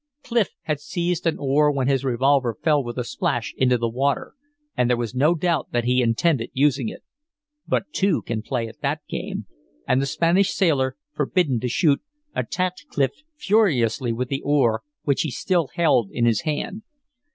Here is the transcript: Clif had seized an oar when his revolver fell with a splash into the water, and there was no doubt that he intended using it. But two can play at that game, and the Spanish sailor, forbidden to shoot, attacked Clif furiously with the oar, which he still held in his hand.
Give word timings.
Clif 0.23 0.47
had 0.63 0.79
seized 0.79 1.27
an 1.27 1.37
oar 1.37 1.71
when 1.71 1.87
his 1.87 2.03
revolver 2.03 2.57
fell 2.63 2.83
with 2.83 2.97
a 2.97 3.03
splash 3.03 3.53
into 3.55 3.77
the 3.77 3.87
water, 3.87 4.33
and 4.75 4.89
there 4.89 4.97
was 4.97 5.13
no 5.13 5.35
doubt 5.35 5.71
that 5.73 5.83
he 5.83 6.01
intended 6.01 6.49
using 6.53 6.89
it. 6.89 7.03
But 7.67 7.93
two 7.93 8.23
can 8.23 8.41
play 8.41 8.67
at 8.67 8.81
that 8.81 9.01
game, 9.07 9.45
and 9.87 10.01
the 10.01 10.07
Spanish 10.07 10.53
sailor, 10.53 10.97
forbidden 11.13 11.59
to 11.59 11.67
shoot, 11.67 12.01
attacked 12.35 12.85
Clif 12.89 13.11
furiously 13.37 14.11
with 14.11 14.29
the 14.29 14.41
oar, 14.41 14.81
which 15.03 15.21
he 15.21 15.29
still 15.29 15.67
held 15.75 16.09
in 16.09 16.25
his 16.25 16.41
hand. 16.41 16.81